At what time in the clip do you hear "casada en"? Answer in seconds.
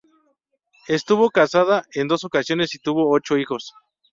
1.29-2.07